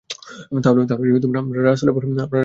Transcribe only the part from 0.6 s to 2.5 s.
তা হলে আমরা রাসূলের পর কী করেছি?